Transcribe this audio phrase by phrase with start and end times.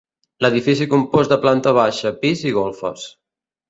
[0.45, 3.11] L'edifici compost de planta baixa, pis i golfes.